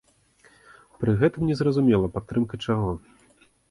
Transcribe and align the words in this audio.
Пры 1.03 1.15
гэтым 1.21 1.41
незразумела, 1.53 2.13
падтрымка 2.19 2.55
чаго? 2.67 2.91